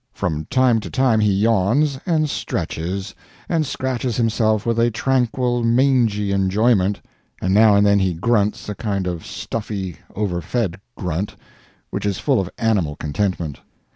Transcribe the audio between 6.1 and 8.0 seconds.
enjoyment, and now and then